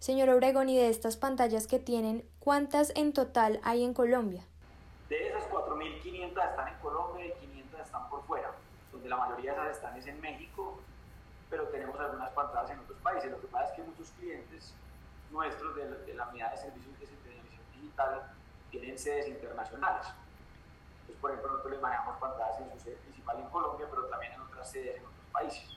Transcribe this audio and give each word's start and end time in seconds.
Señor 0.00 0.30
Obregón, 0.30 0.70
y 0.70 0.78
de 0.78 0.88
estas 0.88 1.18
pantallas 1.18 1.66
que 1.66 1.78
tienen, 1.78 2.24
¿cuántas 2.38 2.90
en 2.96 3.12
total 3.12 3.60
hay 3.62 3.84
en 3.84 3.92
Colombia? 3.92 4.42
De 5.10 5.28
esas 5.28 5.44
4.500 5.50 6.50
están 6.50 6.68
en 6.68 6.74
Colombia 6.80 7.26
y 7.26 7.32
500 7.32 7.80
están 7.80 8.08
por 8.08 8.24
fuera, 8.24 8.50
donde 8.92 9.10
la 9.10 9.18
mayoría 9.18 9.52
de 9.52 9.60
esas 9.60 9.76
están 9.76 9.96
es 9.98 10.06
en 10.06 10.18
México, 10.22 10.80
pero 11.50 11.64
tenemos 11.68 12.00
algunas 12.00 12.30
pantallas 12.30 12.70
en 12.70 12.78
otros 12.78 12.98
países. 13.02 13.30
Lo 13.30 13.42
que 13.42 13.46
pasa 13.48 13.66
es 13.66 13.72
que 13.72 13.82
muchos 13.82 14.10
clientes 14.12 14.72
nuestros 15.30 15.76
de, 15.76 15.86
de 15.90 16.14
la 16.14 16.28
unidad 16.28 16.52
de 16.52 16.56
servicios 16.56 16.98
de 16.98 17.16
televisión 17.16 17.60
digital 17.74 18.32
tienen 18.70 18.98
sedes 18.98 19.28
internacionales. 19.28 20.06
Entonces, 21.02 21.20
por 21.20 21.30
ejemplo, 21.30 21.50
nosotros 21.50 21.72
les 21.74 21.82
manejamos 21.82 22.16
pantallas 22.16 22.58
en 22.58 22.72
su 22.72 22.84
sede 22.84 22.96
principal 22.96 23.38
en 23.38 23.50
Colombia, 23.50 23.86
pero 23.90 24.06
también 24.06 24.32
en 24.32 24.40
otras 24.40 24.70
sedes 24.70 24.96
en 24.96 25.02
otros 25.04 25.26
países. 25.30 25.68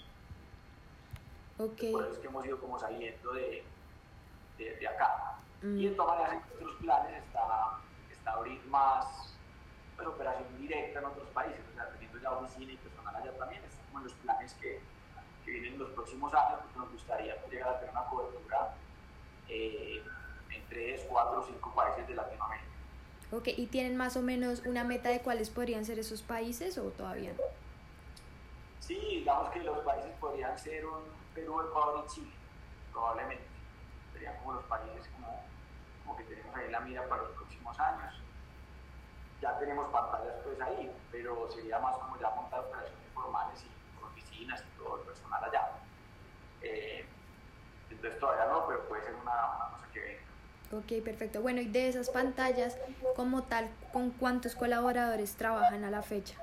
Okay. 1.58 1.92
Por 1.92 2.04
eso 2.04 2.14
es 2.14 2.20
que 2.20 2.28
hemos 2.28 2.46
ido 2.46 2.58
como 2.58 2.80
saliendo 2.80 3.34
de, 3.34 3.64
de, 4.64 4.76
de 4.76 4.88
acá. 4.88 5.38
Mm. 5.62 5.78
Y 5.78 5.88
en 5.88 5.96
todas 5.96 6.20
maneras, 6.20 6.44
en 6.44 6.50
nuestros 6.50 6.82
planes 6.82 7.24
está, 7.24 7.80
está 8.12 8.32
abrir 8.34 8.66
más 8.68 9.34
pues, 9.96 10.08
operación 10.08 10.58
directa 10.58 11.00
en 11.00 11.06
otros 11.06 11.28
países, 11.30 11.62
o 11.72 11.76
sea, 11.76 11.90
teniendo 11.90 12.20
ya 12.20 12.32
oficina 12.32 12.74
y 12.74 12.78
personal 12.78 13.16
allá 13.16 13.32
también, 13.38 13.64
está 13.64 13.84
como 13.86 14.00
en 14.00 14.06
los 14.06 14.14
planes 14.14 14.54
que, 14.56 14.80
que 15.46 15.52
vienen 15.52 15.74
en 15.74 15.80
los 15.80 15.90
próximos 15.92 16.34
años, 16.34 16.60
porque 16.62 16.80
nos 16.80 16.92
gustaría 16.92 17.36
llegar 17.50 17.70
a 17.70 17.80
tener 17.80 17.92
una 17.92 18.06
cobertura 18.06 18.76
eh, 19.50 20.04
en 20.52 20.70
3, 20.70 21.06
4 21.10 21.40
o 21.40 21.44
5 21.44 21.76
países 21.76 22.08
de 22.08 22.16
Latinoamérica. 22.16 22.68
Ok, 23.32 23.48
¿y 23.48 23.66
tienen 23.68 23.98
más 23.98 24.16
o 24.16 24.22
menos 24.22 24.62
una 24.66 24.84
meta 24.84 25.10
de 25.10 25.22
cuáles 25.22 25.50
podrían 25.50 25.86
ser 25.86 25.98
esos 25.98 26.22
países 26.22 26.78
o 26.78 26.84
todavía 26.90 27.34
no? 27.34 27.40
Sí, 28.80 28.96
digamos 28.96 29.50
que 29.50 29.64
los 29.64 29.80
países 29.80 30.12
podrían 30.20 30.58
ser 30.60 30.86
un 30.86 31.02
Perú, 31.34 31.62
Ecuador 31.62 32.06
y 32.06 32.12
Chile, 32.12 32.32
como 34.44 34.56
los 34.56 34.66
países 34.66 35.08
como, 35.16 35.42
como 36.04 36.18
que 36.18 36.24
tenemos 36.26 36.56
ahí 36.56 36.70
la 36.70 36.82
mira 36.82 37.08
para 37.08 37.24
los 37.24 37.32
próximos 37.32 37.80
años. 37.80 38.14
Ya 39.42 39.58
tenemos 39.58 39.90
pantallas 39.92 40.36
pues 40.44 40.60
ahí, 40.62 40.92
pero 41.12 41.50
sería 41.52 41.80
más 41.80 41.98
como 41.98 42.18
ya 42.20 42.30
montar 42.32 42.60
operaciones 42.62 43.08
formales 43.14 43.64
y 43.64 44.04
oficinas 44.04 44.62
y 44.62 44.78
todo 44.78 44.98
el 44.98 45.04
personal 45.04 45.44
allá. 45.44 45.72
Eh, 46.62 47.06
entonces 47.90 48.20
todavía 48.20 48.46
no, 48.46 48.68
pero 48.68 48.88
puede 48.88 49.04
ser 49.04 49.16
una, 49.16 49.56
una 49.56 49.70
cosa 49.72 49.88
que 49.94 50.00
venga. 50.00 50.24
Ok, 50.72 51.04
perfecto. 51.04 51.42
Bueno, 51.42 51.62
y 51.62 51.68
de 51.68 51.88
esas 51.88 52.10
pantallas, 52.10 52.78
como 53.16 53.44
tal, 53.44 53.70
¿con 53.92 54.12
cuántos 54.12 54.56
colaboradores 54.56 55.36
trabajan 55.36 55.84
a 55.84 55.92
la 55.92 56.02
fecha? 56.02 56.36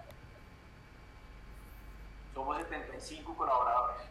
Somos 2.34 2.58
75 2.58 3.34
colaboradores. 3.34 4.10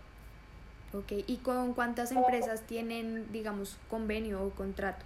Ok, 0.91 1.11
¿y 1.27 1.37
con 1.37 1.73
cuántas 1.73 2.11
empresas 2.11 2.63
tienen, 2.63 3.31
digamos, 3.31 3.77
convenio 3.89 4.43
o 4.43 4.49
contrato 4.49 5.05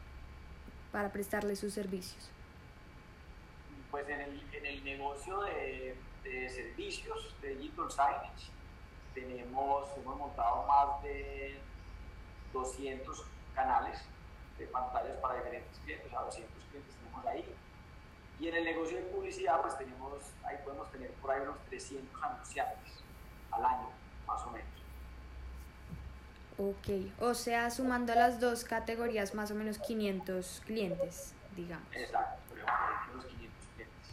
para 0.93 1.11
prestarles 1.11 1.59
sus 1.59 1.73
servicios? 1.73 2.29
Pues 3.91 4.07
en 4.07 4.21
el, 4.21 4.43
en 4.53 4.65
el 4.65 4.83
negocio 4.85 5.41
de, 5.41 5.97
de 6.23 6.49
servicios 6.49 7.35
de 7.41 7.55
Digital 7.55 7.91
Signage 7.91 8.51
tenemos, 9.13 9.89
hemos 9.97 10.17
montado 10.17 10.65
más 10.67 11.03
de 11.03 11.59
200 12.53 13.25
canales 13.53 13.99
de 14.57 14.65
pantallas 14.67 15.17
para 15.17 15.35
diferentes 15.35 15.77
clientes, 15.79 16.07
o 16.07 16.09
sea, 16.09 16.21
200 16.21 16.63
clientes 16.69 16.95
tenemos 16.95 17.25
ahí. 17.25 17.55
Y 18.39 18.47
en 18.47 18.55
el 18.55 18.63
negocio 18.63 18.97
de 18.97 19.03
publicidad, 19.03 19.61
pues 19.61 19.77
tenemos, 19.77 20.19
ahí 20.43 20.57
podemos 20.63 20.89
tener 20.91 21.11
por 21.13 21.31
ahí 21.31 21.41
unos 21.41 21.57
300 21.69 22.23
anunciantes 22.23 23.03
al 23.51 23.65
año, 23.65 23.89
más 24.25 24.41
o 24.43 24.51
menos. 24.51 24.72
Ok, 26.57 27.09
o 27.19 27.33
sea, 27.33 27.71
sumando 27.71 28.13
las 28.13 28.39
dos 28.39 28.63
categorías, 28.63 29.33
más 29.33 29.49
o 29.49 29.55
menos 29.55 29.79
500 29.79 30.61
clientes, 30.65 31.33
digamos. 31.55 31.87
Exacto, 31.95 32.53
unos 33.11 33.25
500 33.25 33.67
clientes. 33.75 34.09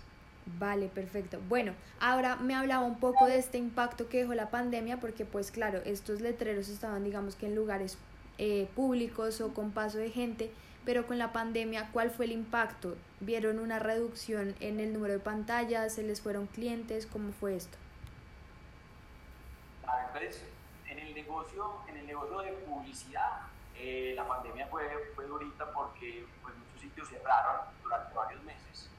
Vale, 0.58 0.88
perfecto. 0.88 1.38
Bueno, 1.48 1.74
ahora 2.00 2.36
me 2.36 2.54
hablaba 2.54 2.84
un 2.84 2.98
poco 2.98 3.26
de 3.26 3.38
este 3.38 3.58
impacto 3.58 4.08
que 4.08 4.20
dejó 4.20 4.34
la 4.34 4.50
pandemia, 4.50 5.00
porque 5.00 5.26
pues 5.26 5.50
claro, 5.50 5.82
estos 5.84 6.22
letreros 6.22 6.68
estaban, 6.68 7.04
digamos 7.04 7.34
que 7.34 7.46
en 7.46 7.54
lugares 7.54 7.98
eh, 8.38 8.68
públicos 8.74 9.42
o 9.42 9.52
con 9.52 9.72
paso 9.72 9.98
de 9.98 10.10
gente, 10.10 10.50
pero 10.86 11.06
con 11.06 11.18
la 11.18 11.32
pandemia, 11.34 11.90
¿cuál 11.92 12.10
fue 12.10 12.24
el 12.24 12.32
impacto? 12.32 12.96
¿Vieron 13.20 13.58
una 13.58 13.78
reducción 13.78 14.54
en 14.60 14.80
el 14.80 14.94
número 14.94 15.12
de 15.12 15.20
pantallas? 15.20 15.92
¿Se 15.92 16.02
les 16.02 16.22
fueron 16.22 16.46
clientes? 16.46 17.06
¿Cómo 17.06 17.32
fue 17.32 17.54
esto? 17.54 17.76
Negocio, 21.30 21.72
en 21.86 21.96
el 21.96 22.06
negocio 22.06 22.38
de 22.38 22.52
publicidad, 22.52 23.42
eh, 23.76 24.14
la 24.16 24.26
pandemia 24.26 24.66
fue, 24.66 25.12
fue 25.14 25.26
durita 25.26 25.72
porque 25.72 26.26
pues, 26.42 26.54
muchos 26.56 26.80
sitios 26.80 27.08
cerraron 27.08 27.66
durante 27.82 28.14
varios 28.14 28.42
meses. 28.42 28.90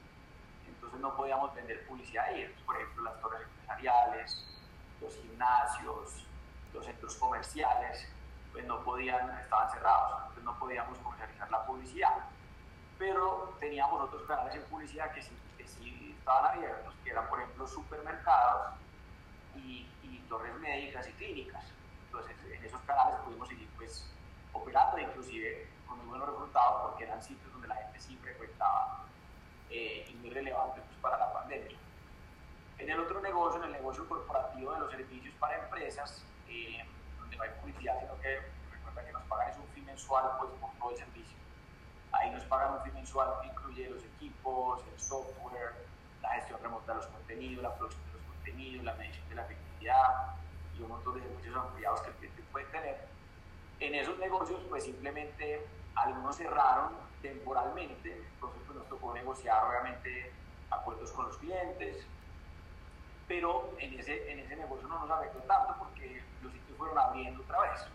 Entonces 0.66 0.98
no 0.98 1.14
podíamos 1.14 1.54
vender 1.54 1.86
publicidad 1.86 2.24
ahí. 2.24 2.54
Por 2.64 2.76
ejemplo, 2.76 3.04
las 3.04 3.20
torres 3.20 3.42
empresariales, 3.42 4.46
los 5.00 5.14
gimnasios, 5.16 6.26
los 6.72 6.84
centros 6.84 7.16
comerciales 7.16 8.08
pues 8.50 8.66
no 8.66 8.82
podían, 8.82 9.30
estaban 9.38 9.70
cerrados, 9.70 10.20
entonces 10.20 10.44
no 10.44 10.58
podíamos 10.58 10.98
comercializar 10.98 11.50
la 11.50 11.66
publicidad. 11.66 12.28
Pero 12.98 13.56
teníamos 13.60 14.02
otros 14.02 14.22
canales 14.26 14.54
en 14.54 14.62
publicidad 14.64 15.12
que 15.12 15.22
sí, 15.22 15.36
que 15.56 15.66
sí 15.66 16.14
estaban 16.18 16.56
abiertos, 16.56 16.94
que 17.04 17.10
eran 17.10 17.28
por 17.28 17.40
ejemplo 17.40 17.66
supermercados 17.66 18.74
y, 19.56 19.86
y, 20.02 20.24
torres 20.28 20.54
médicas 20.60 21.08
y 21.08 21.12
clínicas. 21.12 21.64
Entonces 22.12 22.36
en 22.44 22.62
esos 22.62 22.80
canales 22.82 23.20
pudimos 23.24 23.48
seguir 23.48 23.70
pues 23.74 24.04
operando, 24.52 24.98
inclusive 24.98 25.66
con 25.86 25.96
muy 25.96 26.08
buenos 26.08 26.28
resultados 26.28 26.90
porque 26.90 27.04
eran 27.04 27.22
sitios 27.22 27.50
donde 27.50 27.68
la 27.68 27.76
gente 27.76 27.98
sí 28.00 28.18
frecuentaba 28.20 29.06
eh, 29.70 30.06
y 30.10 30.14
muy 30.16 30.28
relevante 30.28 30.82
pues, 30.82 30.98
para 31.00 31.16
la 31.16 31.32
pandemia. 31.32 31.78
En 32.76 32.90
el 32.90 33.00
otro 33.00 33.22
negocio, 33.22 33.62
en 33.62 33.68
el 33.68 33.72
negocio 33.72 34.06
corporativo 34.06 34.74
de 34.74 34.80
los 34.80 34.90
servicios 34.90 35.34
para 35.40 35.64
empresas, 35.64 36.22
eh, 36.48 36.84
no 37.34 37.42
hay 37.42 37.50
publicidad, 37.62 37.98
sino 38.00 38.20
que 38.20 38.40
recuerda 38.70 39.06
que 39.06 39.12
nos 39.12 39.22
pagan 39.22 39.48
es 39.48 39.56
un 39.56 39.66
fee 39.68 39.80
mensual 39.80 40.32
pues, 40.38 40.50
por 40.60 40.70
todo 40.72 40.90
el 40.90 40.96
servicio. 40.98 41.38
Ahí 42.12 42.30
nos 42.30 42.44
pagan 42.44 42.74
un 42.74 42.82
fee 42.82 42.92
mensual 42.92 43.40
que 43.40 43.46
incluye 43.46 43.88
los 43.88 44.04
equipos, 44.04 44.82
el 44.92 45.00
software, 45.00 45.86
la 46.20 46.28
gestión 46.34 46.60
remota 46.62 46.92
de 46.92 46.98
los 46.98 47.06
contenidos, 47.06 47.62
la 47.62 47.74
producción 47.74 48.04
de 48.04 48.12
los 48.12 48.22
contenidos, 48.26 48.84
la 48.84 48.94
medición 48.96 49.28
de 49.30 49.34
la 49.34 49.42
efectividad 49.44 50.41
un 50.82 50.88
montón 50.88 51.14
de 51.14 51.22
servicios 51.22 51.56
ampliados 51.56 52.00
que 52.02 52.10
el 52.10 52.16
cliente 52.16 52.42
puede 52.52 52.66
tener. 52.66 53.08
En 53.80 53.94
esos 53.94 54.18
negocios, 54.18 54.60
pues 54.68 54.84
simplemente 54.84 55.66
algunos 55.94 56.36
cerraron 56.36 56.92
temporalmente, 57.20 58.12
entonces 58.12 58.62
pues, 58.66 58.78
nos 58.78 58.88
tocó 58.88 59.12
negociar 59.14 59.64
obviamente 59.64 60.32
acuerdos 60.70 61.12
con 61.12 61.26
los 61.26 61.36
clientes, 61.38 62.04
pero 63.28 63.72
en 63.78 63.98
ese, 63.98 64.30
en 64.30 64.40
ese 64.40 64.56
negocio 64.56 64.88
no 64.88 64.98
nos 64.98 65.10
afectó 65.10 65.38
tanto 65.40 65.74
porque 65.78 66.22
los 66.42 66.52
sitios 66.52 66.76
fueron 66.76 66.98
abriendo 66.98 67.42
otra 67.42 67.60
vez. 67.60 67.86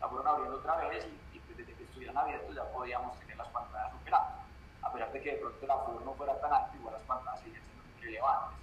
La 0.00 0.08
fueron 0.08 0.26
abriendo 0.26 0.58
otra 0.58 0.76
vez 0.76 1.06
y, 1.32 1.38
pues 1.40 1.56
desde 1.56 1.72
que 1.74 1.84
estuvieran 1.84 2.16
abiertos 2.18 2.54
ya 2.54 2.64
podíamos 2.70 3.18
tener 3.20 3.36
las 3.36 3.48
pantallas 3.48 3.94
operando. 3.94 4.36
A 4.82 4.92
pesar 4.92 5.12
de 5.12 5.22
que 5.22 5.32
de 5.32 5.38
pronto 5.38 5.64
el 5.64 5.70
aforo 5.70 6.00
no 6.04 6.14
fuera 6.14 6.40
tan 6.40 6.52
alto, 6.52 6.76
igual 6.76 6.94
las 6.94 7.02
pantallas 7.02 7.40
siguen 7.40 7.62
siendo 7.62 7.82
muy 7.82 8.04
relevantes, 8.04 8.58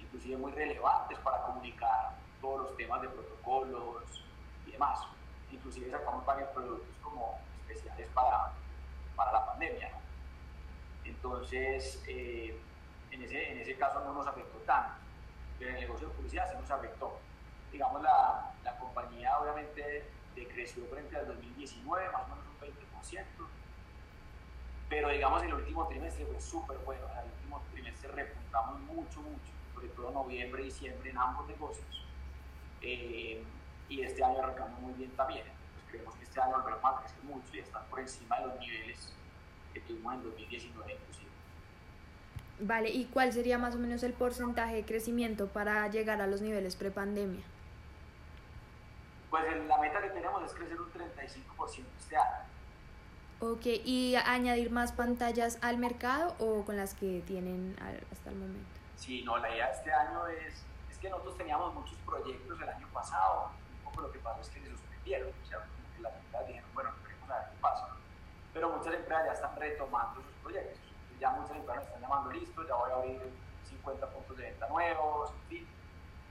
inclusive 0.00 0.36
muy 0.36 0.52
relevantes 0.52 1.18
para 1.18 1.42
comunicar 1.42 2.17
todos 2.40 2.62
los 2.62 2.76
temas 2.76 3.02
de 3.02 3.08
protocolos 3.08 4.24
y 4.66 4.72
demás. 4.72 5.00
Inclusive 5.50 5.90
sacamos 5.90 6.24
varios 6.26 6.48
productos 6.50 6.88
como 7.02 7.38
especiales 7.68 8.08
para, 8.14 8.52
para 9.16 9.32
la 9.32 9.46
pandemia. 9.46 9.90
Entonces, 11.04 12.02
eh, 12.06 12.58
en, 13.10 13.22
ese, 13.22 13.52
en 13.52 13.58
ese 13.58 13.76
caso 13.76 14.00
no 14.04 14.12
nos 14.12 14.26
afectó 14.26 14.58
tanto 14.58 15.08
pero 15.58 15.70
en 15.70 15.76
el 15.76 15.82
negocio 15.82 16.08
de 16.08 16.14
publicidad 16.14 16.50
se 16.50 16.58
nos 16.58 16.70
afectó. 16.70 17.18
Digamos, 17.72 18.02
la, 18.02 18.52
la 18.62 18.78
compañía 18.78 19.38
obviamente 19.38 20.08
decreció 20.34 20.84
frente 20.86 21.16
al 21.16 21.26
2019, 21.26 22.10
más 22.12 22.22
o 22.22 22.28
menos 22.28 22.44
un 22.46 22.68
20%, 22.68 23.24
pero 24.88 25.08
digamos 25.10 25.42
el 25.42 25.52
último 25.52 25.86
trimestre 25.88 26.24
fue 26.26 26.40
súper 26.40 26.78
bueno, 26.78 27.06
el 27.22 27.30
último 27.32 27.62
trimestre 27.72 28.12
repuntamos 28.12 28.80
mucho, 28.80 29.20
mucho, 29.20 29.52
sobre 29.74 29.88
todo 29.88 30.10
noviembre 30.12 30.62
y 30.62 30.66
diciembre 30.66 31.10
en 31.10 31.18
ambos 31.18 31.46
negocios, 31.48 32.06
eh, 32.82 33.42
y 33.88 34.02
este 34.02 34.22
año 34.22 34.38
arrancamos 34.38 34.80
muy 34.80 34.92
bien 34.94 35.10
también, 35.12 35.44
pues 35.74 35.86
creemos 35.90 36.14
que 36.16 36.24
este 36.24 36.40
año 36.40 36.56
volveremos 36.58 36.94
a 36.94 37.00
crecer 37.00 37.24
mucho 37.24 37.54
y 37.54 37.58
estar 37.58 37.84
por 37.86 38.00
encima 38.00 38.40
de 38.40 38.46
los 38.46 38.58
niveles 38.58 39.12
que 39.72 39.80
tuvimos 39.80 40.14
en 40.14 40.22
2019 40.24 40.92
inclusive. 40.92 41.28
Vale, 42.60 42.90
¿y 42.90 43.04
cuál 43.06 43.32
sería 43.32 43.58
más 43.58 43.74
o 43.76 43.78
menos 43.78 44.02
el 44.02 44.12
porcentaje 44.12 44.74
de 44.74 44.84
crecimiento 44.84 45.48
para 45.48 45.86
llegar 45.88 46.20
a 46.20 46.26
los 46.26 46.40
niveles 46.40 46.76
prepandemia? 46.76 47.42
Pues 49.30 49.44
la 49.66 49.78
meta 49.78 50.00
que 50.02 50.08
tenemos 50.08 50.42
es 50.42 50.52
crecer 50.54 50.80
un 50.80 50.90
35% 50.92 51.84
este 52.00 52.16
año. 52.16 52.48
Ok, 53.40 53.66
¿y 53.84 54.16
añadir 54.16 54.70
más 54.70 54.90
pantallas 54.90 55.58
al 55.62 55.78
mercado 55.78 56.34
o 56.40 56.64
con 56.64 56.76
las 56.76 56.94
que 56.94 57.22
tienen 57.24 57.76
hasta 58.10 58.30
el 58.30 58.36
momento? 58.36 58.68
Sí, 58.96 59.22
no, 59.22 59.38
la 59.38 59.48
idea 59.54 59.66
de 59.66 59.72
este 59.74 59.92
año 59.92 60.26
es, 60.26 60.64
que 61.00 61.10
nosotros 61.10 61.36
teníamos 61.36 61.74
muchos 61.74 61.96
proyectos 62.04 62.60
el 62.60 62.68
año 62.68 62.88
pasado, 62.92 63.50
un 63.78 63.90
poco 63.90 64.02
lo 64.02 64.12
que 64.12 64.18
pasó 64.18 64.40
es 64.40 64.48
que 64.50 64.60
se 64.60 64.70
suspendieron, 64.70 65.28
o 65.28 65.46
sea, 65.46 65.58
como 65.58 65.94
que 65.94 66.02
las 66.02 66.14
empresas 66.14 66.46
dijeron, 66.46 66.70
bueno, 66.74 66.90
queremos 67.04 67.30
a 67.30 67.38
ver 67.38 67.48
qué 67.50 67.56
pasa 67.60 67.88
empresas 69.08 69.26
ya 69.26 69.32
están 69.32 69.56
retomando 69.56 70.22
sus 70.22 70.32
proyectos. 70.42 70.80
Ya 71.18 71.30
muchas 71.30 71.56
empresas 71.56 71.84
están 71.86 72.00
llamando 72.00 72.30
listo, 72.30 72.66
ya 72.66 72.74
voy 72.74 72.90
a 72.90 72.94
abrir 72.94 73.32
50 73.64 74.06
puntos 74.10 74.36
de 74.36 74.42
venta 74.44 74.68
nuevos, 74.68 75.30
en 75.30 75.48
fin. 75.48 75.68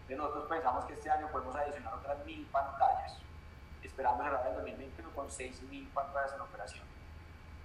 De 0.07 0.15
nosotros 0.15 0.45
pensamos 0.47 0.85
que 0.85 0.93
este 0.93 1.09
año 1.09 1.27
podemos 1.31 1.55
adicionar 1.55 1.93
otras 1.95 2.23
mil 2.25 2.45
pantallas, 2.47 3.17
esperando 3.83 4.23
cerrar 4.23 4.47
el 4.47 4.55
2021 4.55 5.11
con 5.11 5.27
6.000 5.27 5.89
pantallas 5.91 6.33
en 6.33 6.41
operación. 6.41 6.96